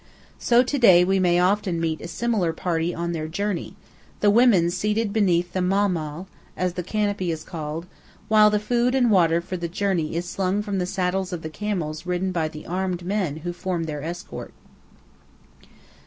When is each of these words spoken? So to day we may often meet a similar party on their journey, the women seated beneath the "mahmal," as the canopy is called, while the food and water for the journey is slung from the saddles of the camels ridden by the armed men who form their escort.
So 0.39 0.63
to 0.63 0.79
day 0.79 1.03
we 1.03 1.19
may 1.19 1.39
often 1.39 1.79
meet 1.79 2.01
a 2.01 2.07
similar 2.07 2.53
party 2.53 2.91
on 2.91 3.11
their 3.11 3.27
journey, 3.27 3.75
the 4.19 4.31
women 4.31 4.71
seated 4.71 5.13
beneath 5.13 5.53
the 5.53 5.61
"mahmal," 5.61 6.25
as 6.57 6.73
the 6.73 6.81
canopy 6.81 7.29
is 7.29 7.43
called, 7.43 7.85
while 8.27 8.49
the 8.49 8.57
food 8.57 8.95
and 8.95 9.11
water 9.11 9.41
for 9.41 9.57
the 9.57 9.67
journey 9.69 10.15
is 10.15 10.27
slung 10.27 10.63
from 10.63 10.79
the 10.79 10.87
saddles 10.87 11.31
of 11.31 11.43
the 11.43 11.51
camels 11.51 12.07
ridden 12.07 12.31
by 12.31 12.47
the 12.47 12.65
armed 12.65 13.05
men 13.05 13.35
who 13.45 13.53
form 13.53 13.83
their 13.83 14.01
escort. 14.01 14.55